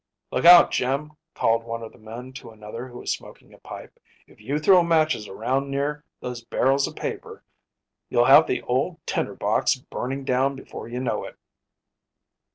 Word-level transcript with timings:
“Look 0.31 0.45
out, 0.45 0.71
Jim,‚ÄĚ 0.71 1.15
called 1.35 1.63
one 1.63 1.83
of 1.83 1.91
the 1.91 1.99
men 1.99 2.33
to 2.33 2.49
another 2.49 2.87
who 2.87 2.97
was 2.97 3.13
smoking 3.13 3.53
a 3.53 3.59
pipe, 3.59 3.99
“if 4.25 4.41
you 4.41 4.57
throw 4.57 4.81
matches 4.81 5.27
around 5.27 5.69
near 5.69 6.03
those 6.21 6.43
barrels 6.43 6.87
of 6.87 6.95
paper 6.95 7.43
you’ll 8.09 8.25
have 8.25 8.47
the 8.47 8.63
old 8.63 8.97
tinder 9.05 9.35
box 9.35 9.75
burning 9.75 10.25
down 10.25 10.55
before 10.55 10.87
you 10.87 10.99
know 10.99 11.25
it. 11.25 11.37